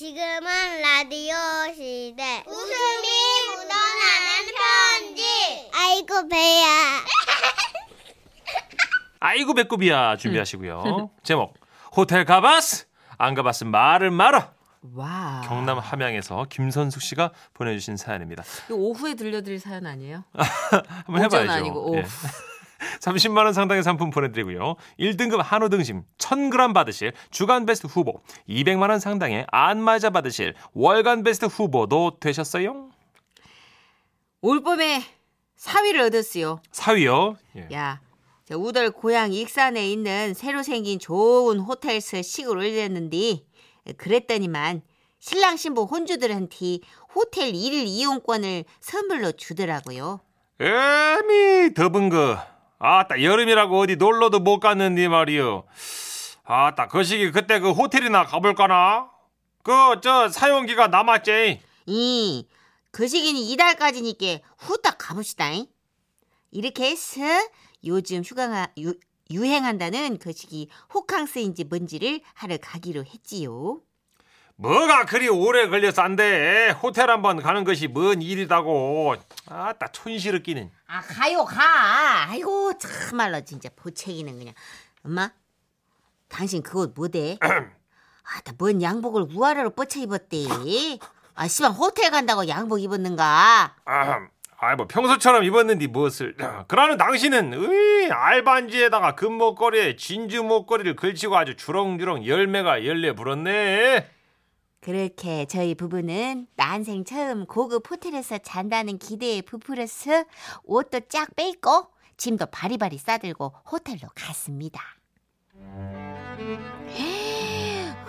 [0.00, 1.34] 지금은 라디오
[1.74, 2.42] 시대.
[2.46, 3.08] 웃음이
[3.48, 5.22] 묻어나는 편지.
[5.74, 6.66] 아이고, 배야.
[9.20, 11.10] 아이고 배꼽이야 준비하시고요.
[11.22, 11.52] 제목
[11.94, 12.86] 호텔 가봤스
[13.18, 14.54] 안 가봤음 말을 말아.
[14.94, 15.42] 와.
[15.44, 18.42] 경남 함양에서 김선숙 씨가 보내주신 사연입니다.
[18.70, 20.24] 이거 오후에 들려드릴 사연 아니에요?
[21.04, 21.52] 한번 오전 해봐야죠.
[21.52, 21.98] 아니고 오후.
[21.98, 22.04] 예.
[23.00, 24.76] 30만 원 상당의 상품 보내드리고요.
[24.98, 31.46] 1등급 한우 등심 1000g 받으실 주간 베스트 후보, 200만 원 상당의 안마자 받으실 월간 베스트
[31.46, 32.90] 후보도 되셨어요?
[34.42, 35.02] 올 봄에
[35.56, 36.60] 사위를 얻었어요.
[36.72, 37.36] 사위요.
[37.56, 37.68] 예.
[37.72, 38.00] 야,
[38.44, 43.44] 저 우덜 고향 익산에 있는 새로 생긴 좋은 호텔에서 식을 올렸는데
[43.96, 44.82] 그랬더니만
[45.18, 46.78] 신랑 신부 혼주들한테
[47.14, 50.20] 호텔 일일 이용권을 선물로 주더라고요.
[50.58, 52.38] 에미 더분 거.
[52.80, 55.64] 아따 여름이라고 어디 놀러도 못 갔는데 말이요.
[56.44, 59.10] 아따 그 시기 그때 그 호텔이나 가볼까나?
[59.62, 61.60] 그 저 사용기가 남았지.
[61.86, 62.48] 이,
[62.90, 65.50] 그 시기는 이달까지니까 후딱 가봅시다.
[65.50, 65.66] 잉?
[66.50, 67.20] 이렇게 해서
[67.84, 68.94] 요즘 휴가 유,
[69.30, 73.80] 유행한다는 그 시기 호캉스인지 뭔지를 하러 가기로 했지요.
[74.56, 76.70] 뭐가 그리 오래 걸려서 안 돼.
[76.82, 79.16] 호텔 한번 가는 것이 뭔 일이다고.
[79.48, 79.86] 아따
[80.44, 80.70] 끼는.
[80.86, 82.28] 아 가요 가.
[82.28, 82.49] 아이고
[82.80, 84.54] 참말로 진짜 보채기는 그냥.
[85.04, 85.30] 엄마,
[86.28, 87.38] 당신 그옷 뭐대?
[87.40, 90.46] 아 나 뭔 양복을 우아래로 뻗쳐 입었대.
[91.34, 93.74] 아 씨발 호텔 간다고 양복 입었는가?
[93.84, 96.36] 아, 아이 뭐 평소처럼 입었는데 무엇을.
[96.68, 104.08] 그러는 당신은 으이, 알반지에다가 금목걸이에 진주 목걸이를 걸치고 아주 주렁주렁 열매가 열려 불었네.
[104.80, 110.24] 그렇게 저희 부부는 난생 처음 고급 호텔에서 잔다는 기대에 부풀어서
[110.64, 111.88] 옷도 쫙 빼입고
[112.20, 114.82] 짐도 바리바리 싸들고 호텔로 갔습니다.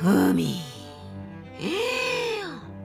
[0.04, 0.62] 어미,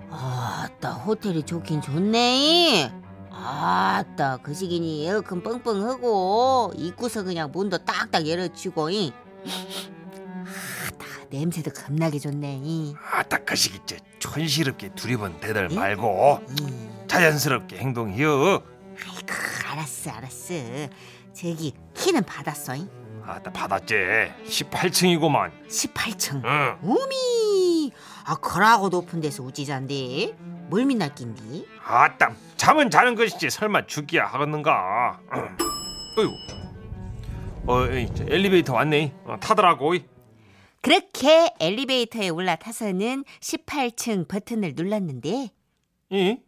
[0.09, 2.93] 아따 호텔이 좋긴 좋네.
[3.33, 9.13] 아따 그 시기니 에어컨 뻥뻥하고 입구서 그냥 문도 딱딱 열어주고 이.
[10.87, 12.61] 아따 냄새도 겁나게 좋네.
[12.63, 12.95] 이.
[13.11, 15.77] 아따 그 시기 째 촌시럽게 두리번 대들 응?
[15.77, 17.05] 말고 음.
[17.09, 18.63] 자연스럽게 행동이여.
[18.97, 19.27] 아이고
[19.71, 20.55] 알았어 알았어
[21.37, 22.89] 저기 키는 받았어 잉?
[23.25, 23.95] 아따 받았지.
[24.47, 25.51] 18층이고만.
[25.69, 26.79] 18층 응.
[26.81, 27.93] 우미
[28.25, 30.35] 아 거라고 높은 데서 우지잔데
[30.71, 35.21] 뭘 믿날 낀디 아따 잠은 자는 것이지 설마 죽기야 하겠는가.
[35.35, 35.57] 응.
[36.19, 36.33] 어이구.
[37.69, 39.13] 어, 에이, 엘리베이터 왔네.
[39.25, 39.95] 어, 타더라고.
[40.81, 45.51] 그렇게 엘리베이터에 올라타서는 18층 버튼을 눌렀는데
[46.11, 46.39] 이?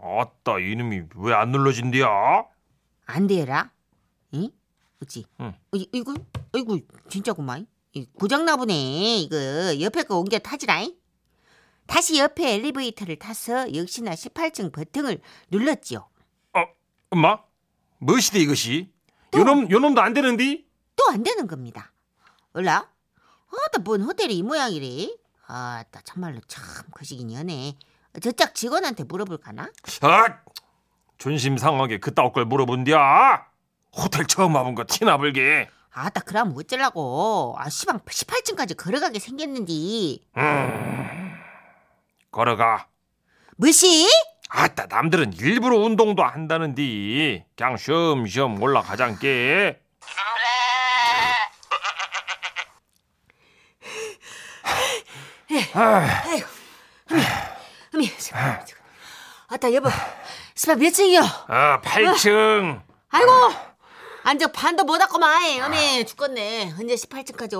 [0.00, 2.06] 아따 이놈이 왜 안 눌러진디야?
[3.06, 3.70] 안 되라
[4.34, 4.48] 응?
[5.02, 5.46] 어찌 응.
[5.46, 6.14] 어, 이- 이거
[6.54, 10.94] 이거 진짜구만 이 고장나 보네 이거 옆에 거 옮겨 타지라잉
[11.86, 15.20] 다시 옆에 엘리베이터를 타서 역시나 18층 버튼을
[15.50, 16.08] 눌렀지요
[16.54, 16.64] 어,
[17.10, 17.38] 엄마?
[17.98, 18.92] 무엇이대 이것이?
[19.34, 20.66] 요놈 요놈도 안 되는디?
[20.96, 21.92] 또 안 되는 겁니다.
[22.54, 22.88] 올라?
[23.48, 25.08] 아따 뭔 호텔이 이 모양이래?
[25.46, 27.76] 아따 참말로 참 거시긴 연해.
[28.22, 29.70] 저짝 직원한테 물어볼까나?
[30.02, 30.40] 아,
[31.18, 33.49] 존심 상하게 그따위 걸 물어본디야.
[33.92, 35.68] 호텔 처음 와본 거 티나불게.
[35.92, 37.56] 아따 그럼 어쩌려고?
[37.58, 40.24] 아 시방 18층까지 걸어가게 생겼는디.
[42.30, 42.86] 걸어가.
[43.56, 44.08] 무시?
[44.48, 47.44] 아따 남들은 일부러 운동도 한다는디.
[47.56, 49.80] 그냥 쉬엄쉬엄 올라가장께.
[57.12, 57.20] 어미,
[57.94, 58.10] 어미,
[59.48, 59.88] 아따 여보,
[60.54, 61.20] 시방 몇 층이요?
[61.48, 62.82] 아, 8층.
[63.10, 63.30] 아이고,
[64.22, 65.60] 앉아 반도 못 왔구만.
[65.62, 66.74] 어미 죽겠네.
[66.78, 67.54] 언제 18층까지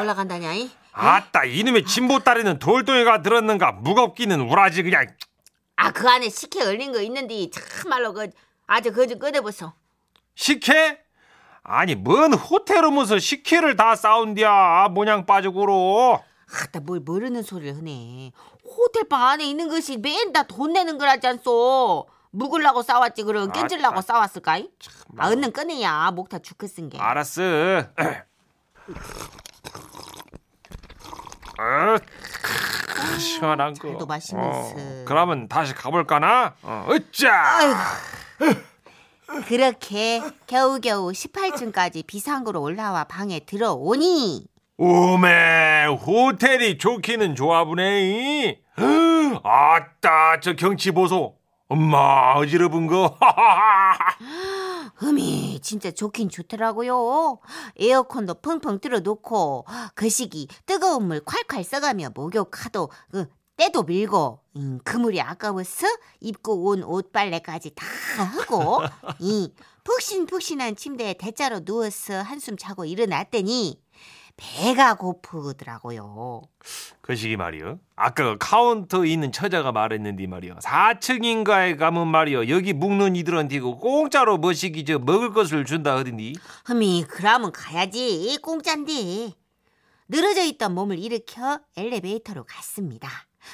[0.00, 0.52] 올라간다냐?
[0.54, 0.70] 이?
[0.92, 5.06] 아따 이놈의 진보다리는 돌덩이가 들었는가 무겁기는 우라지 그냥.
[5.76, 8.28] 아 그 안에 식혜 얼린 거 있는데 참말로 그
[8.66, 9.72] 아주 그거 좀 꺼내보소.
[10.36, 10.98] 식혜?
[11.62, 16.22] 아니 뭔 호텔 오면서 식혜를 다 싸운디야 모양 빠지고로
[16.62, 18.30] 아따 뭘 모르는 소리를 하네.
[18.64, 22.06] 호텔방 안에 있는 것이 맨 다 돈 내는 거라지 않소.
[22.38, 24.02] 묵으려고 싸웠지 그럼 깬질라고 아따.
[24.02, 24.58] 싸웠을까?
[24.58, 24.68] 이?
[25.18, 26.98] 아 얼른 꺼내야 목 다 죽겠은 게.
[26.98, 27.42] 알았어
[31.58, 31.96] 어,
[32.94, 34.58] 크, 시원한 거 잘도 마시면서.
[34.76, 37.76] 어, 그러면 다시 가볼까나 어, 으짜
[39.46, 44.46] 그렇게 겨우겨우 18층까지 비상구로 올라와 방에 들어오니
[44.76, 48.60] 오메 호텔이 좋기는 좋아 보네
[49.44, 51.36] 아따 저 경치 보소
[51.68, 53.16] 엄마 어지러운 거
[55.02, 57.38] 음이 진짜 좋긴 좋더라고요.
[57.76, 63.26] 에어컨도 펑펑 틀어놓고 그 시기 뜨거운 물 콸콸 써가며 목욕하도 그
[63.56, 65.86] 때도 밀고 음, 그물이 아까워서
[66.20, 68.82] 입고 온 옷빨래까지 다 하고
[69.20, 69.52] 이
[69.84, 73.80] 푹신푹신한 침대에 대자로 누워서 한숨 자고 일어났더니
[74.36, 76.42] 배가 고프더라고요.
[77.00, 77.78] 그 시기 말이요.
[77.96, 80.56] 아까 그 카운터 있는 처자가 말했는데 말이요.
[80.56, 82.48] 4층인가에 가면 말이요.
[82.48, 86.34] 여기 묵는 이들한테고 공짜로 뭐시기 저 먹을 것을 준다 하더니.
[86.64, 89.32] 흠이 그러면 가야지 공짠데
[90.08, 93.08] 늘어져 있던 몸을 일으켜 엘리베이터로 갔습니다.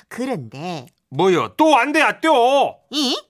[0.09, 1.55] 그런데 뭐요?
[1.57, 2.77] 또 안 돼야 또.
[2.91, 3.21] 이?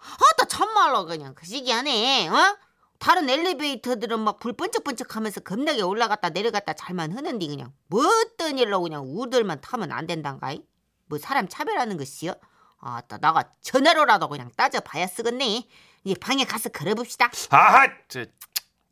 [0.00, 2.56] 아따 참말로 그냥 그 시기하네 어?
[2.98, 9.04] 다른 엘리베이터들은 막 불 번쩍번쩍하면서 겁나게 올라갔다 내려갔다 잘만 하는데 그냥 뭐 어떤 일로 그냥
[9.06, 10.62] 우들만 타면 안 된단가이?
[11.06, 12.32] 뭐 사람 차별하는 것이요?
[12.80, 15.66] 아따 나가 전화로라도 그냥 따져봐야 쓰겠네
[16.04, 18.24] 이제 방에 가서 걸어봅시다 아하, 저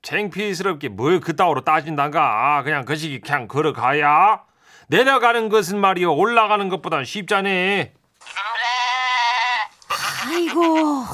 [0.03, 2.62] 창피스럽게 뭘 그따위로 따진단가.
[2.62, 4.44] 그냥 그 시기 그냥 걸어가야.
[4.88, 6.14] 내려가는 것은 말이요.
[6.14, 7.49] 올라가는 것보단 쉽잖아.
[10.29, 11.05] 아이고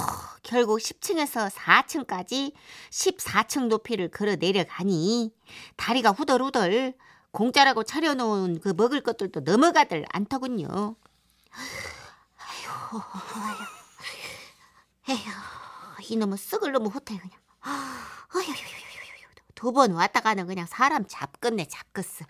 [0.52, 2.52] 결국 10층에서 4층까지
[2.90, 5.32] 14층 높이를 걸어 내려가니
[5.76, 6.92] 다리가 후덜후덜
[7.30, 10.68] 공짜라고 차려놓은 그 먹을 것들도 넘어가들 않더군요.
[12.36, 13.64] 아이고, 아휴,
[15.08, 15.30] 에휴,
[16.10, 17.38] 이놈의 썩을 놈의 호텔 그냥.
[17.62, 18.52] 아휴,
[19.54, 22.26] 두번 왔다 가는 그냥 사람 잡겠네 잡겠어.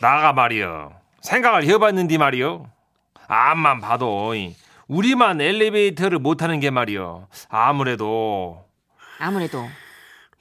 [0.00, 0.92] 나가 말이요.
[1.22, 2.70] 생각을 해봤는데 말이요.
[3.26, 4.54] 암만 봐도 이,
[4.88, 7.28] 우리만 엘리베이터를 못 타는 게 말이요.
[7.48, 8.64] 아무래도
[9.18, 9.66] 아무래도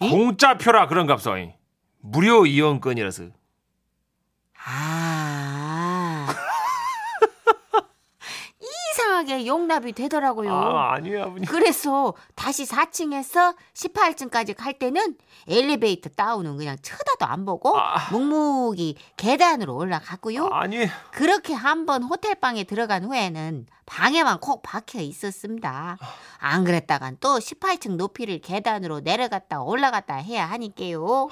[0.01, 0.09] 에?
[0.09, 1.37] 공짜표라 그런갑소.
[1.37, 1.53] 이.
[2.01, 3.25] 무료 이용권이라서.
[4.65, 5.02] 아.
[9.23, 10.53] 이상하게 용납이 되더라고요.
[10.53, 11.45] 아, 아니에요, 아버님.
[11.45, 15.15] 그래서 다시 4층에서 18층까지 갈 때는
[15.47, 18.09] 엘리베이터 다운은 그냥 쳐다도 안 보고 아.
[18.11, 20.47] 묵묵히 계단으로 올라갔고요.
[20.51, 25.97] 아니, 그렇게 한번 호텔 방에 들어간 후에는 방에만 콕 박혀 있었습니다.
[26.39, 31.29] 안 그랬다간 또 18층 높이를 계단으로 내려갔다 올라갔다 해야 하니까요.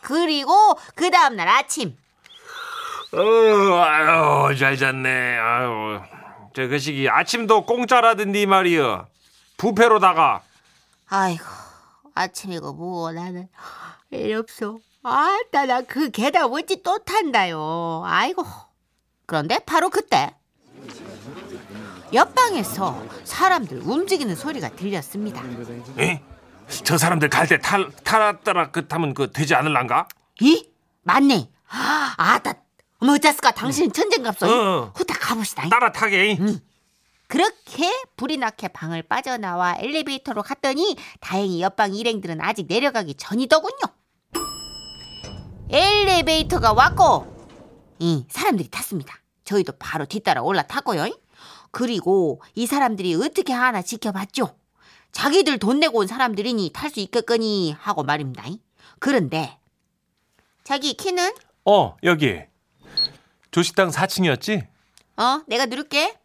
[0.00, 0.52] 그리고
[0.94, 1.96] 그 다음날 아침
[3.12, 3.18] 어,
[3.76, 5.38] 아유, 잘 잤네.
[5.38, 6.00] 아유,
[6.54, 9.08] 저 그 시기 아침도 공짜라던데 말이요.
[9.56, 10.42] 부페로다가
[11.08, 11.44] 아이고
[12.14, 13.48] 아침이고 뭐고 나는
[14.10, 14.78] 일 없어.
[15.02, 18.02] 아따 나 그 계단 어찌 또 탄다요.
[18.06, 18.44] 아이고
[19.26, 20.34] 그런데 바로 그때
[22.12, 25.42] 옆방에서 사람들 움직이는 소리가 들렸습니다.
[25.98, 26.22] 에?
[26.84, 30.06] 저 사람들 갈 때 탈 탈았더라 그 타면 그 되지 않을란가?
[30.40, 30.68] 이
[31.02, 31.50] 맞네.
[32.16, 32.54] 아따
[33.08, 34.46] 어쩌스까 당신 천재인갑소.
[34.46, 34.92] 어.
[34.94, 35.68] 후딱 가봅시다.
[35.68, 36.38] 따라 타게.
[37.26, 43.78] 그렇게 불이 나게 방을 빠져나와 엘리베이터로 갔더니 다행히 옆방 일행들은 아직 내려가기 전이더군요.
[45.70, 47.26] 엘리베이터가 왔고
[47.98, 49.14] 이 사람들이 탔습니다.
[49.44, 51.08] 저희도 바로 뒤따라 올라탔고요.
[51.70, 54.56] 그리고 이 사람들이 어떻게 하나 지켜봤죠.
[55.12, 58.44] 자기들 돈 내고 온 사람들이니 탈 수 있겠거니 하고 말입니다.
[58.98, 59.58] 그런데
[60.62, 61.32] 자기 키는
[61.64, 62.40] 어, 여기.
[63.54, 64.66] 조식당 4층이었지?
[65.16, 66.18] 어 내가 누를게.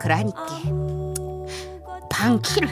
[0.00, 0.44] 그러니까
[2.10, 2.68] 방 키를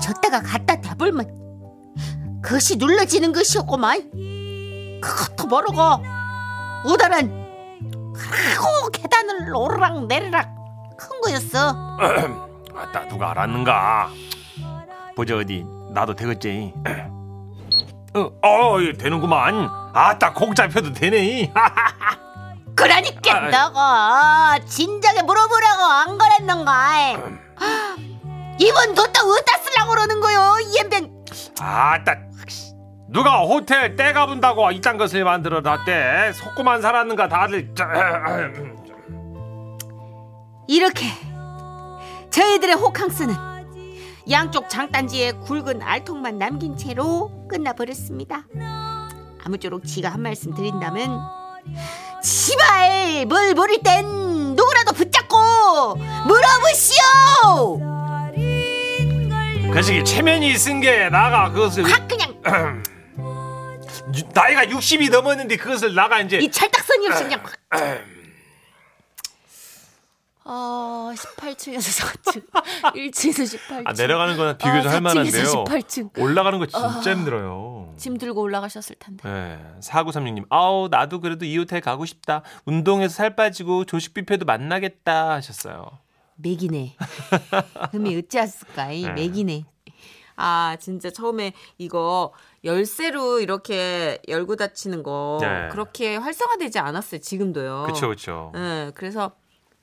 [0.00, 5.82] 저때가 갖다 대불면 그것이 눌러지는 것이었구만 그것도 모르고
[6.84, 10.55] 우달은 그리고 계단을 오르락 내리락 큰
[11.26, 11.98] 거였어
[12.76, 14.10] 아따 누가 알았는가?
[15.16, 16.72] 보자 어디 나도 되겠지.
[18.14, 19.68] 어, 어, 되는구만.
[19.92, 21.52] 아따 공짜표도 되네.
[22.76, 26.92] 그러니까 아, 너가 진작에 물어보라고 안 그랬는가
[28.60, 31.24] 이번 뒀다 어디다 쓰려고 그러는 거요 이엠병
[31.58, 32.14] 아따
[33.08, 36.32] 누가 호텔 떼가 분다고 이딴 것을 만들어 놨대.
[36.34, 37.72] 속고만 살았는가 다들.
[40.68, 41.06] 저, 이렇게
[42.30, 43.34] 저희들의 호캉스는
[44.30, 48.44] 양쪽 장단지에 굵은 알통만 남긴 채로 끝나버렸습니다.
[49.44, 51.20] 아무쪼록 지가 한 말씀 드린다면
[52.22, 54.04] 지발 뭘 모를 땐
[54.56, 55.94] 누구라도 붙잡고
[56.26, 57.80] 물어보시오.
[59.72, 62.30] 그 시기 체면이 쓴 게 나가 그것을 확 그냥
[64.16, 67.54] 유- 나이가 60이 넘었는데 그것을 나가 이제 이 철딱선이 없이 그냥 확.
[70.48, 72.46] 아 18층에서 4층
[72.94, 75.64] 1층에서 18층 아, 내려가는 거는 비교적 아, 할 4층에서 만한데요.
[75.64, 76.18] 18층.
[76.20, 77.94] 올라가는 거 진짜 힘들어요.
[77.96, 80.44] 짐 들고 올라가셨을 텐데 네, 4936님.
[80.50, 82.42] 아우, 나도 그래도 이 호텔 가고 싶다.
[82.64, 85.86] 운동해서 살 빠지고 조식 뷔페도 만나겠다 하셨어요.
[86.36, 86.94] 맥이네.
[87.92, 88.92] 흠이 어찌했을까?
[88.92, 89.12] 이 네.
[89.12, 89.64] 맥이네.
[90.36, 95.68] 아 진짜 처음에 이거 열쇠로 이렇게 열고 닫히는 거 네.
[95.72, 97.20] 그렇게 활성화되지 않았어요.
[97.20, 97.84] 지금도요.
[97.84, 98.52] 그렇죠, 그렇죠.
[98.54, 99.32] 네, 그래서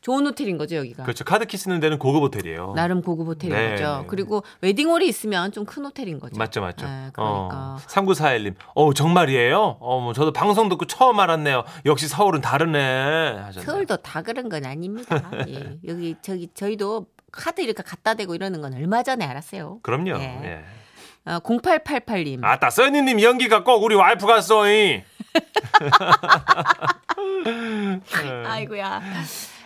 [0.03, 1.03] 좋은 호텔인 거죠 여기가.
[1.03, 1.24] 그렇죠.
[1.24, 2.74] 카드키 쓰는 데는 고급 호텔이에요.
[2.75, 4.00] 나름 고급 호텔인 네, 거죠.
[4.01, 4.07] 네.
[4.07, 6.38] 그리고 웨딩홀이 있으면 좀 큰 호텔인 거죠.
[6.38, 6.86] 맞죠, 맞죠.
[6.86, 7.19] 네, 그러니까.
[7.22, 9.77] 어, 3941님, 어, 정말이에요?
[9.79, 11.63] 어, 뭐 저도 방송 듣고 처음 알았네요.
[11.86, 13.38] 역시 서울은 다르네.
[13.45, 13.65] 하셨네요.
[13.65, 15.24] 서울도 다 그런 건 아닙니다.
[15.48, 15.77] 예.
[15.88, 19.79] 여기 저기 저희도 카드 이렇게 갖다 대고 이러는 건 얼마 전에 알았어요.
[19.83, 20.17] 그럼요.
[20.19, 20.41] 예.
[20.43, 21.31] 예.
[21.31, 22.43] 어, 0888님.
[22.43, 25.01] 아따, 써니님 연기가 꼭 우리 와이프 같소이.
[28.45, 29.01] 아이고야.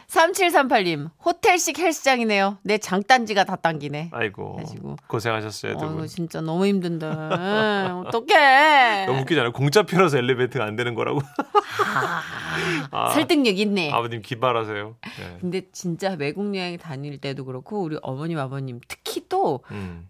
[0.07, 1.09] 3738님.
[1.23, 2.59] 호텔식 헬스장이네요.
[2.63, 4.09] 내 장단지가 다 당기네.
[4.13, 4.55] 아이고.
[4.55, 4.95] 가지고.
[5.07, 6.07] 고생하셨어요, 두 분.
[6.07, 7.05] 진짜 너무 힘든데.
[8.07, 9.05] 어떡해.
[9.05, 9.51] 너무 웃기잖아요.
[9.51, 11.19] 공짜표라서 엘리베이터가 안 되는 거라고.
[12.91, 13.91] 아, 설득력 있네.
[13.91, 14.95] 아버님 기발하세요.
[15.19, 15.37] 예.
[15.41, 20.07] 근데 진짜 외국 여행 다닐 때도 그렇고 우리 어머님 아버님 특히 또 음.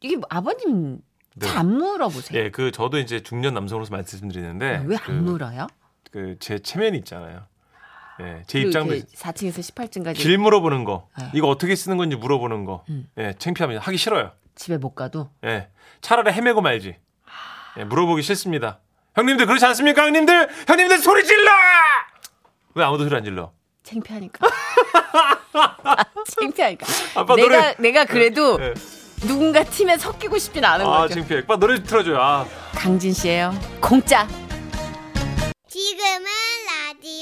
[0.00, 0.98] 이게 아버님
[1.34, 1.46] 네.
[1.46, 2.40] 잘안 물어보세요.
[2.42, 5.66] 예, 그 저도 이제 중년 남성으로서 말씀드리는데 왜 안 물어요?
[6.10, 7.42] 그 제 체면이 있잖아요.
[8.20, 11.30] 예, 제 입장도 이렇게 4층에서 18층까지 길 물어보는 거, 네.
[11.34, 13.06] 이거 어떻게 쓰는 건지 물어보는 거, 음.
[13.18, 13.82] 예, 창피합니다.
[13.82, 14.32] 하기 싫어요.
[14.54, 15.68] 집에 못 가도 예,
[16.00, 16.96] 차라리 헤매고 말지.
[17.78, 18.78] 예, 물어보기 싫습니다.
[19.14, 20.48] 형님들 그렇지 않습니까, 형님들?
[20.66, 21.50] 형님들 소리 질러!
[22.74, 23.52] 왜 아무도 소리 안 질러?
[23.82, 24.46] 창피하니까.
[26.28, 26.86] 창피하니까.
[27.14, 28.74] 아빠 내가 노래- 내가 그래도 예.
[29.26, 31.14] 누군가 팀에 섞이고 싶진 않은 아, 거죠.
[31.14, 31.40] 창피해.
[31.40, 32.20] 오빠 노래 틀어줘요.
[32.20, 32.46] 아.
[32.72, 33.54] 강진 씨예요.
[33.80, 34.26] 공짜.
[35.68, 36.26] 지금은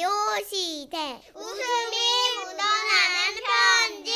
[0.04, 1.18] 라디오 시대.
[1.34, 1.96] 웃음이
[2.36, 4.12] 묻어나는 편지.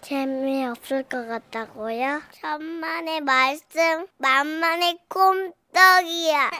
[0.00, 2.22] 재미없을 것 같다고요?
[2.40, 6.50] 천만의 말씀, 만만의 꼼떡이야.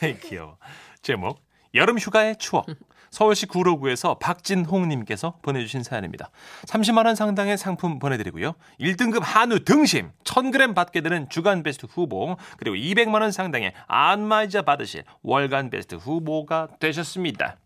[0.22, 0.56] 귀여워.
[1.02, 2.68] 제목 여름 휴가의 추억.
[3.14, 6.30] 서울시 구로구에서 박진홍님께서 보내주신 사연입니다.
[6.66, 8.54] 30만 원 상당의 상품 보내드리고요.
[8.80, 15.04] 1등급 한우 등심 1,000g 받게 되는 주간 베스트 후보 그리고 200만 원 상당의 안마의자 받으실
[15.22, 17.56] 월간 베스트 후보가 되셨습니다.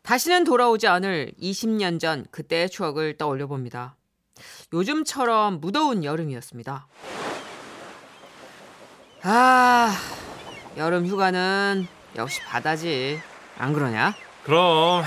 [0.00, 3.96] 다시는 돌아오지 않을 20년 전 그때의 추억을 떠올려 봅니다.
[4.72, 6.86] 요즘처럼 무더운 여름이었습니다.
[9.24, 9.94] 아,
[10.78, 11.86] 여름 휴가는
[12.16, 13.20] 역시 바다지.
[13.58, 14.14] 안 그러냐?
[14.44, 15.02] 그럼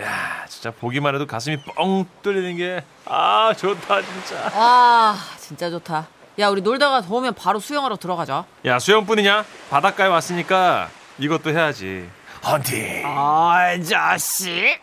[0.00, 4.56] 야 진짜 보기만 해도 가슴이 뻥 뚫리는 게 아 좋다 진짜.
[4.56, 6.06] 와, 진짜 좋다.
[6.38, 8.46] 야, 우리 놀다가 더우면 바로 수영하러 들어가자.
[8.64, 9.44] 야 수영뿐이냐?
[9.68, 12.08] 바닷가에 왔으니까 이것도 해야지.
[12.46, 13.02] 헌팅.
[13.04, 14.80] 아, 자식.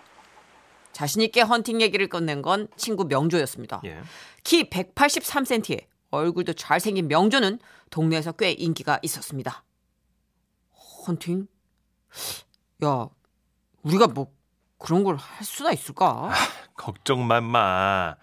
[0.91, 3.79] 자신 있게 헌팅 얘기를 꺼낸 건 친구 명조였습니다.
[3.85, 4.01] 예.
[4.43, 9.63] 키 183cm에 얼굴도 잘생긴 명조는 동네에서 꽤 인기가 있었습니다.
[11.07, 11.47] 헌팅?
[12.83, 13.07] 야,
[13.87, 14.27] 우리가 뭐
[14.77, 16.29] 그런 걸 할 수나 있을까?
[16.75, 18.15] 걱정만 마.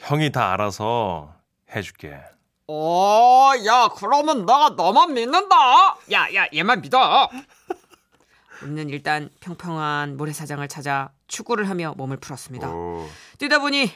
[0.00, 1.34] 형이 다 알아서
[1.74, 2.20] 해줄게.
[2.66, 5.56] 어, 야, 그러면 내가 너만 믿는다.
[6.12, 7.28] 야, 야, 얘만 믿어.
[8.62, 12.70] 우리는 일단 평평한 모래사장을 찾아 축구를 하며 몸을 풀었습니다.
[12.70, 13.08] 오.
[13.38, 13.90] 뛰다 보니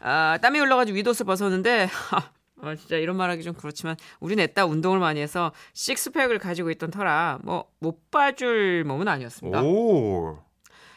[0.00, 2.30] 아, 땀이 흘러가지고 윗옷을 벗었는데 아,
[2.78, 7.66] 진짜 이런 말하기 좀 그렇지만 우리 넷다 운동을 많이 해서 식스팩을 가지고 있던 터라 뭐
[7.80, 9.60] 못 봐줄 몸은 아니었습니다.
[9.62, 10.38] 오.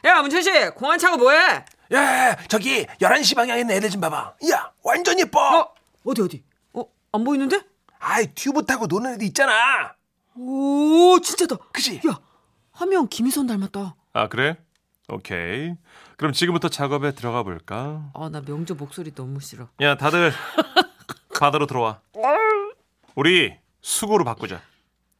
[0.05, 1.65] 야 문천 씨 공안 차고 뭐해?
[1.93, 4.35] 야, 저기 11시 방향에 있는 애들 좀 봐봐.
[4.51, 5.39] 야, 완전 예뻐.
[5.39, 6.43] 어 어디 어디?
[6.73, 7.61] 어안 보이는데?
[7.99, 9.95] 아이, 튜브 타고 노는 애들 있잖아.
[10.35, 11.55] 오 진짜다.
[11.73, 12.01] 그지?
[12.07, 12.19] 야
[12.73, 13.95] 하면 김희선 닮았다.
[14.13, 14.57] 아, 그래?
[15.09, 15.73] 오케이.
[16.17, 18.11] 그럼 지금부터 작업에 들어가 볼까?
[18.13, 19.67] 아 나 명조 목소리 너무 싫어.
[19.81, 20.31] 야, 다들
[21.39, 22.01] 바다로 들어와.
[23.15, 24.61] 우리 수고로 바꾸자.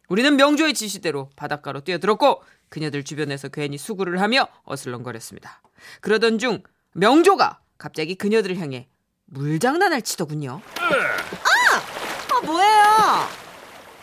[0.08, 5.62] 우리는 명조의 지시대로 바닷가로 뛰어들었고 그녀들 주변에서 괜히 수구를 하며 어슬렁거렸습니다.
[6.02, 6.62] 그러던 중
[6.94, 8.88] 명조가 갑자기 그녀들을 향해
[9.26, 10.62] 물장난을 치더군요.
[10.80, 12.36] 아!
[12.36, 13.28] 아 뭐예요?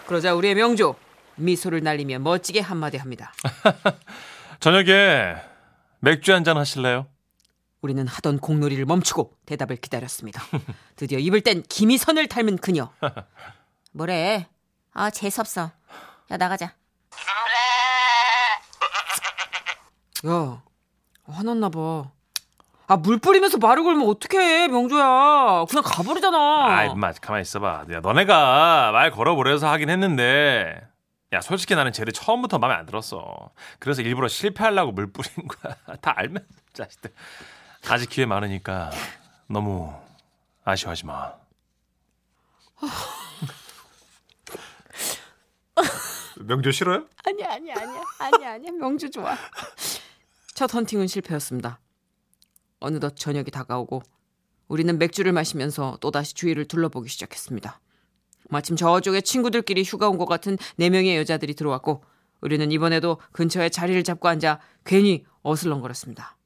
[0.06, 0.96] 그러자 우리의 명조
[1.36, 3.32] 미소를 날리며 멋지게 한마디 합니다.
[4.60, 5.36] 저녁에
[6.00, 7.06] 맥주 한 잔 하실래요?
[7.82, 10.40] 우리는 하던 공놀이를 멈추고 대답을 기다렸습니다.
[10.96, 12.90] 드디어 입을 뗀 김희선을 닮은 그녀.
[13.92, 14.48] 뭐래?
[14.94, 15.72] 아 재수없어.
[16.30, 16.74] 야 나가자.
[20.26, 20.62] 야
[21.26, 22.10] 화났나 봐.
[22.86, 25.64] 아 물 뿌리면서 말을 걸면 어떡해 명조야.
[25.68, 26.66] 그냥 가버리잖아.
[26.66, 27.86] 아이, 엄마 가만히 있어봐.
[27.90, 30.78] 야, 너네가 말 걸어보려서 하긴 했는데,
[31.32, 33.50] 야, 솔직히 나는 쟤를 처음부터 마음에 안 들었어.
[33.78, 35.74] 그래서 일부러 실패하려고 물 뿌린 거야.
[36.02, 37.12] 다 알면, 자식들.
[37.88, 38.90] 아직 기회 많으니까
[39.48, 39.92] 너무
[40.64, 41.34] 아쉬워하지 마.
[46.44, 47.06] 명조 싫어요?
[47.24, 49.36] 아니야 아니야 아니야 아니야 아니야 명조 좋아.
[50.54, 51.78] 첫 헌팅은 실패였습니다.
[52.80, 54.02] 어느덧 저녁이 다가오고
[54.68, 57.80] 우리는 맥주를 마시면서 또다시 주위를 둘러보기 시작했습니다.
[58.48, 62.04] 마침 저쪽에 친구들끼리 휴가 온 것 같은 네 명의 여자들이 들어왔고
[62.40, 66.36] 우리는 이번에도 근처에 자리를 잡고 앉아 괜히 어슬렁거렸습니다.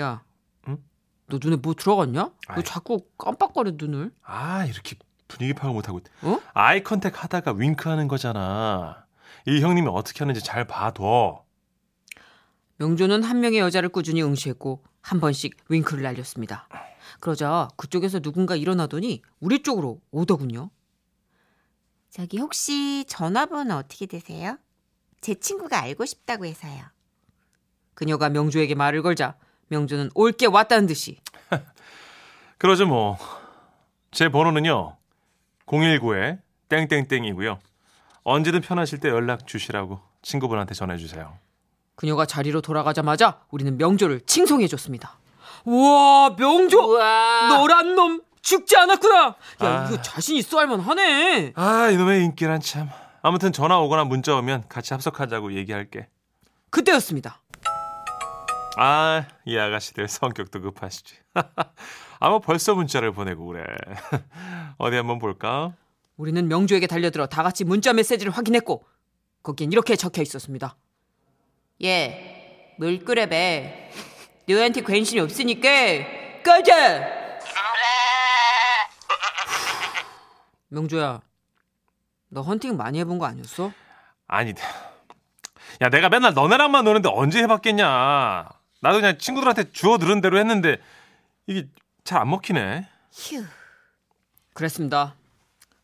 [0.00, 0.22] 야,
[0.68, 0.78] 응?
[1.26, 2.20] 너 눈에 뭐 들어갔냐?
[2.22, 2.64] 너 아이.
[2.64, 4.12] 자꾸 깜빡거려 눈을.
[4.22, 6.40] 아 이렇게 분위기 파악 못하고 어?
[6.54, 9.06] 아이 컨택 하다가 윙크하는 거잖아.
[9.46, 11.44] 이 형님이 어떻게 하는지 잘 봐둬.
[12.76, 16.68] 명조는 한 명의 여자를 꾸준히 응시했고 한 번씩 윙크를 날렸습니다.
[17.20, 20.70] 그러자 그쪽에서 누군가 일어나더니 우리 쪽으로 오더군요.
[22.10, 24.58] 저기 혹시 전화번호 어떻게 되세요?
[25.20, 26.84] 제 친구가 알고 싶다고 해서요.
[27.94, 29.36] 그녀가 명조에게 말을 걸자
[29.68, 31.18] 명조는 올 게 왔다는 듯이
[32.58, 33.18] 그러죠 뭐.
[34.10, 34.96] 제 번호는요.
[35.66, 37.58] 019에 땡땡땡이고요.
[38.24, 41.36] 언제든 편하실 때 연락 주시라고 친구분한테 전해주세요.
[41.94, 45.18] 그녀가 자리로 돌아가자마자 우리는 명조를 칭송해줬습니다.
[45.64, 49.24] 우와 명조 너란 놈 죽지 않았구나.
[49.26, 49.86] 야 아.
[49.88, 51.52] 이거 자신 있어 할만 하네.
[51.56, 52.88] 아 이놈의 인기란 참.
[53.22, 56.08] 아무튼 전화 오거나 문자 오면 같이 합석하자고 얘기할게.
[56.70, 57.40] 그때였습니다.
[58.80, 61.16] 아, 이 아가씨들 성격도 급하시지.
[62.20, 63.64] 아마 벌써 문자를 보내고 그래.
[64.78, 65.72] 어디 한번 볼까?
[66.16, 68.84] 우리는 명조에게 달려들어 다 같이 문자 메시지를 확인했고
[69.42, 70.76] 거기엔 이렇게 적혀 있었습니다.
[71.82, 73.90] 예, 물그랩에
[74.48, 75.68] 너한테 관심이 없으니까
[76.44, 76.70] 꺼져.
[80.70, 81.20] 명조야,
[82.28, 83.72] 너 헌팅 많이 해본 거 아니었어?
[84.28, 84.54] 아니,
[85.80, 88.57] 야 내가 맨날 너네랑만 노는데 언제 해봤겠냐.
[88.80, 90.78] 나도 그냥 친구들한테 주워 들은 대로 했는데
[91.46, 91.66] 이게
[92.04, 92.88] 잘 안 먹히네.
[93.12, 93.44] 휴.
[94.54, 95.14] 그랬습니다.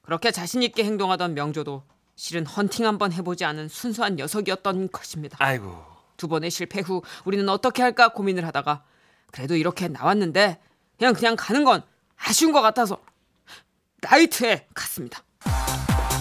[0.02, 1.82] 그렇게 자신 있게 행동하던 명조도
[2.16, 5.36] 실은 헌팅 한번 해보지 않은 순수한 녀석이었던 것입니다.
[5.40, 5.84] 아이고.
[6.16, 8.84] 두 번의 실패 후 우리는 어떻게 할까 고민을 하다가
[9.32, 10.60] 그래도 이렇게 나왔는데
[10.98, 11.82] 그냥 그냥 가는 건
[12.16, 12.98] 아쉬운 것 같아서
[14.00, 15.22] 나이트에 갔습니다.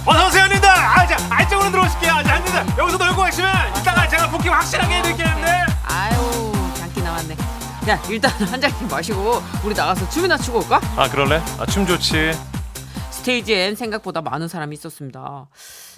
[0.05, 0.67] 어서 오세요, 형님들.
[0.67, 2.11] 아, 자, 안쪽으로 들어오실게요.
[2.11, 5.65] 아, 자, 형님들 여기서 놀고 가시면 이따가 제가 부킹 확실하게 해드릴게요, 네.
[5.85, 6.52] 아유
[7.13, 7.37] 나왔네.
[7.89, 10.81] 야 일단 한 잔씩 마시고 우리 나가서 춤이나 추고 올까?
[10.95, 11.41] 아, 그럴래?
[11.59, 12.31] 아, 춤 좋지.
[13.11, 15.47] 스테이지엔 생각보다 많은 사람이 있었습니다.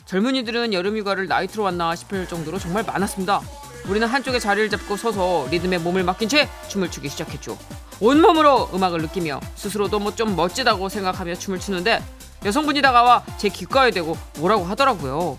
[0.06, 3.42] 젊은이들은 여름 휴가를 나이트로 왔나 싶을 정도로 정말 많았습니다.
[3.88, 7.58] 우리는 한쪽에 자리를 잡고 서서 리듬에 몸을 맡긴 채 춤을 추기 시작했죠.
[8.00, 12.04] 온몸으로 음악을 느끼며 스스로도 뭐 좀 멋지다고 생각하며 춤을 추는데
[12.44, 15.38] 여성분이 다가와 제 귓가에 대고 뭐라고 하더라고요.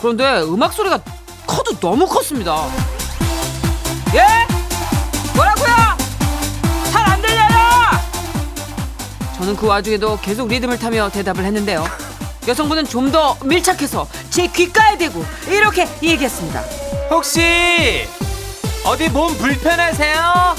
[0.00, 1.00] 그런데 음악 소리가
[1.46, 2.68] 커도 너무 컸습니다.
[4.14, 4.57] 예?
[9.38, 11.84] 저는 그 와중에도 계속 리듬을 타며 대답을 했는데요.
[12.46, 16.60] 여성분은 좀 더 밀착해서 제 귓가에 대고 이렇게 얘기했습니다.
[17.10, 18.06] 혹시
[18.84, 20.56] 어디 몸 불편하세요?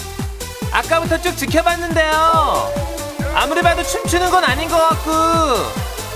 [0.72, 2.74] 아까부터 쭉 지켜봤는데요.
[3.36, 5.12] 아무리 봐도 춤추는 건 아닌 것 같고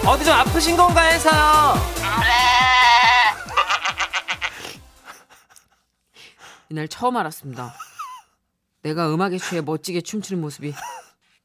[0.10, 1.76] 어디 좀 아프신 건가 해서요.
[6.70, 7.76] 이날 처음 알았습니다.
[8.82, 10.74] 내가 음악에 취해 멋지게 춤추는 모습이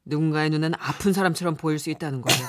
[0.09, 2.47] 누군가의 눈엔 아픈 사람처럼 보일 수 있다는 거예요.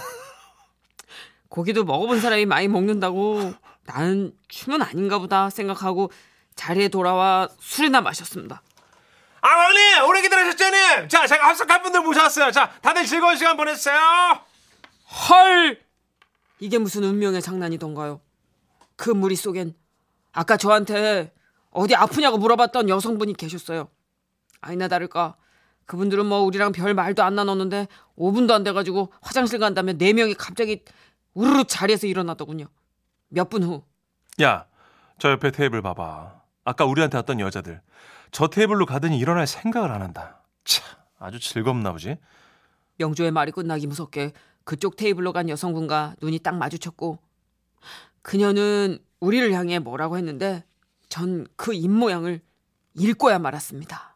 [1.49, 3.53] 고기도 먹어본 사람이 많이 먹는다고
[3.85, 6.11] 나는 춤은 아닌가 보다 생각하고
[6.57, 8.63] 자리에 돌아와 술이나 마셨습니다.
[9.43, 12.51] 아, 형님, 오래 기다리셨죠, 자, 제가 합석할 분들 모셔왔어요.
[12.51, 13.99] 자, 다들 즐거운 시간 보내세요.
[15.29, 15.81] 헐!
[16.59, 18.21] 이게 무슨 운명의 장난이던가요?
[18.97, 19.75] 그 무리 속엔
[20.33, 21.33] 아까 저한테
[21.71, 23.89] 어디 아프냐고 물어봤던 여성분이 계셨어요.
[24.61, 25.37] 아니나 다를까
[25.91, 30.85] 그분들은 뭐 우리랑 별 말도 안 나눴는데 5분도 안 돼가지고 화장실 간다면 네 명이 갑자기
[31.35, 32.67] 우르르 자리에서 일어나더군요.
[33.29, 33.83] 몇 분 후
[34.41, 34.67] 야,
[35.19, 36.43] 저 옆에 테이블 봐봐.
[36.65, 37.81] 아까 우리한테 왔던 여자들.
[38.31, 40.45] 저 테이블로 가더니 일어날 생각을 안 한다.
[40.65, 40.87] 참,
[41.19, 42.19] 아주 즐겁나 보지?
[42.99, 47.19] 명조의 말이 끝나기 무섭게 그쪽 테이블로 간 여성분과 눈이 딱 마주쳤고
[48.23, 50.65] 그녀는 우리를 향해 뭐라고 했는데
[51.09, 52.41] 전 그 입모양을
[52.95, 54.10] 읽고야 말았습니다.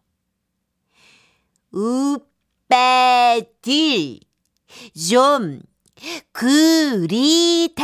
[1.74, 2.78] 우빠들
[5.10, 5.60] 좀
[6.30, 7.74] 그리다.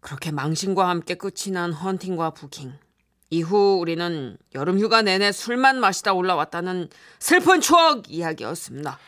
[0.00, 2.76] 그렇게 망신과 함께 끝이 난 헌팅과 부킹.
[3.30, 6.90] 이후 우리는 여름 휴가 내내 술만 마시다 올라왔다는
[7.20, 8.98] 슬픈 추억 이야기였습니다.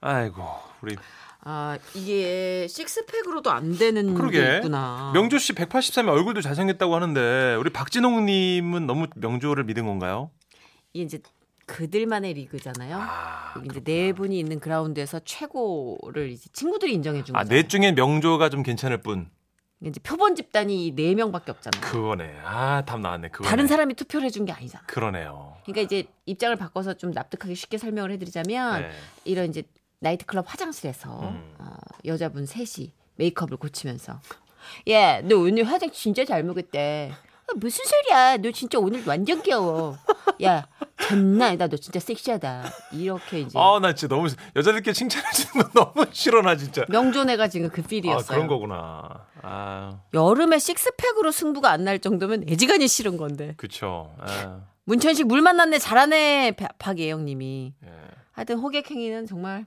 [0.00, 0.44] 아이고,
[0.82, 0.96] 우리
[1.46, 4.56] 아, 이게 식스팩으로도 안 되는 게 그러게.
[4.56, 5.10] 있구나.
[5.14, 10.30] 명조 씨 183에 얼굴도 잘생겼다고 하는데 우리 박진홍 님은 너무 명조를 믿은 건가요?
[10.94, 11.18] 이게 이제
[11.66, 12.96] 그들만의 리그잖아요.
[12.98, 17.54] 아, 이제 네 분이 있는 그라운드에서 최고를 이제 친구들이 인정해 준 아, 거죠.
[17.54, 19.28] 넷 중에 명조가 좀 괜찮을 뿐.
[19.82, 21.82] 이제 표본 집단이 네 명밖에 없잖아요.
[21.82, 22.38] 그거네.
[22.42, 23.28] 아, 답 나왔네.
[23.28, 23.44] 그거.
[23.44, 24.84] 다른 사람이 투표를 해준 게 아니잖아.
[24.86, 25.56] 그러네요.
[25.64, 28.90] 그러니까 이제 입장을 바꿔서 좀 납득하기 쉽게 설명을 해드리자면 네.
[29.24, 29.62] 이런 이제
[30.08, 31.54] 나이트클럽 화장실에서 음.
[31.58, 34.20] 어, 여자분 셋이 메이크업을 고치면서.
[34.90, 37.10] 야 너 오늘 화장 진짜 잘 먹었대.
[37.12, 38.36] 아, 무슨 소리야?
[38.38, 39.96] 너 진짜 오늘 완전 귀여워.
[40.42, 40.66] 야
[41.00, 41.66] 장난 아니다.
[41.68, 42.64] 너 진짜 섹시하다.
[42.92, 43.58] 이렇게 이제.
[43.58, 46.84] 아, 나 진짜 너무 여자들끼리 칭찬해 주는 거 너무 싫어 나 진짜.
[46.88, 48.26] 명존애가 지금 그 아, 필이었어요.
[48.36, 49.26] 그런 거구나.
[49.42, 53.54] 아, 여름에 식스팩으로 승부가 안 날 정도면 애지간히 싫은 건데.
[53.56, 54.14] 그쵸.
[54.18, 57.74] 아, 문천식 물 만났네 잘하네 바- 박예영님이.
[57.84, 57.88] 예.
[58.32, 59.66] 하여튼 호객행위는 정말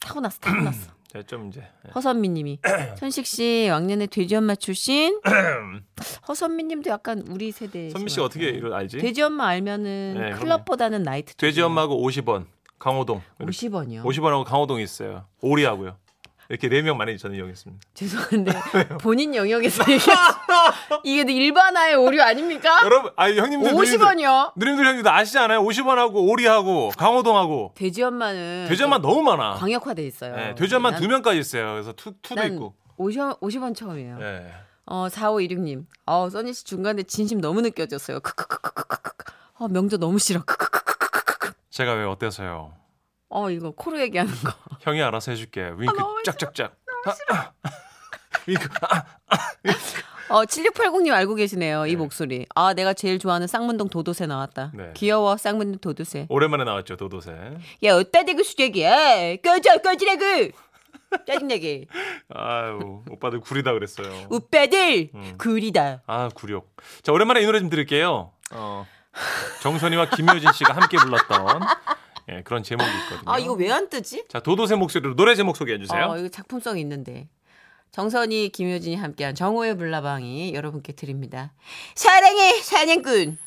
[0.00, 1.90] 타고났어 타고났어 자, 좀 이제 예.
[1.94, 2.60] 허선미님이
[2.98, 5.18] 천식 씨 왕년에 돼지 엄마 출신.
[6.28, 7.88] 허선미님도 약간 우리 세대.
[7.88, 8.98] 선미 씨 어떻게 이걸 알지?
[8.98, 10.38] 돼지 엄마 알면은 네, 그럼요.
[10.40, 11.34] 클럽보다는 나이트.
[11.36, 12.44] 돼지 엄마하고 50원,
[12.78, 13.22] 강호동.
[13.38, 14.02] 이렇게 50원이요.
[14.04, 15.24] 50원하고 강호동이 있어요.
[15.40, 15.96] 오리하고요.
[16.50, 17.88] 이렇게 네명 많이 저는 이용했습니다.
[17.94, 18.52] 죄송한데
[19.00, 19.84] 본인 영역에서
[21.04, 22.80] 이게 일반화의 오류 아닙니까?
[22.84, 24.52] 여러분, 아 형님들 50원이요.
[24.56, 25.62] 누님들 형님들 아시잖아요.
[25.62, 29.54] 50원하고 오리하고 강호동하고 돼지 엄마는 돼지 엄마 너무 많아.
[29.56, 30.34] 광역화돼 있어요.
[30.36, 31.72] 네, 돼지 엄마 난- 두 명까지 있어요.
[31.72, 32.74] 그래서 투 투도 난 있고.
[32.98, 34.18] 50원, 50원 처음이에요.
[34.20, 34.52] 예.
[34.86, 35.84] 어, 4516님.
[36.06, 38.20] 어, 써니 씨 중간에 진심 너무 느껴졌어요.
[38.20, 39.32] 크크크크크크크.
[39.58, 40.42] 어, 명조 너무 싫어.
[40.44, 41.52] 크크크크크크.
[41.70, 42.72] 제가 왜 어때서요?
[43.30, 44.52] 어, 이거 코로 얘기하는 거.
[44.80, 45.72] 형이 알아서 해줄게.
[45.76, 46.22] 윙크 싫어.
[46.24, 46.74] 짝짝짝.
[47.30, 47.52] 아,
[48.46, 48.68] 윙크.
[48.82, 49.04] 아,
[50.34, 51.86] 어, 7680님 알고 계시네요.
[51.86, 51.96] 이 네.
[51.96, 52.46] 목소리.
[52.54, 54.72] 아, 내가 제일 좋아하는 쌍문동 도도새 나왔다.
[54.74, 54.92] 네.
[54.94, 56.26] 귀여워, 쌍문동 도도새.
[56.28, 57.32] 오랜만에 나왔죠 도도새.
[57.84, 59.36] 야, 어따 대고 수작이야.
[59.36, 60.50] 꺼져, 꺼지라고.
[61.26, 61.86] 짜증나게.
[62.34, 64.26] 아유 오빠들 구리다 그랬어요.
[64.28, 65.34] 오빠들, 음.
[65.38, 66.02] 구리다.
[66.06, 66.68] 아 구력.
[67.02, 68.30] 자 오랜만에 이 노래 좀 들을게요.
[68.50, 68.86] 어,
[69.62, 71.60] 정선이와 김효진 씨가 함께 불렀던
[72.30, 73.32] 예, 그런 제목이 있거든요.
[73.32, 74.24] 아, 이거 왜 안 뜨지?
[74.28, 76.06] 자 도도새 목소리로 노래 제목 소개해 주세요.
[76.10, 77.28] 어, 이거 작품성이 있는데.
[77.90, 81.52] 정선이, 김효진이 함께한 정호의 불나방이 여러분께 드립니다.
[81.94, 83.38] 사랑해, 사냥꾼.